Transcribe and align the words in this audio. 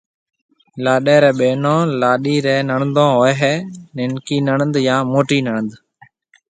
لاڏيَ 0.83 1.15
ريَ 1.23 1.31
ٻيونون 1.39 1.81
لاڏيِ 2.01 2.35
ريَ 2.45 2.55
نَيڙڌُو 2.69 3.05
هوئي 3.15 3.33
هيَ۔ 3.41 3.53
ننڪِي 3.95 4.37
نَيڙڌ 4.47 4.73
يان 4.87 4.99
موٽِي 5.11 5.37
نَيڙڌ 5.47 5.67